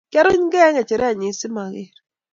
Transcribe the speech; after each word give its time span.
kaaruny 0.13 0.45
kei 0.51 0.65
eng 0.67 0.77
kecheret 0.79 1.15
nyii 1.19 1.37
simaker 1.39 1.91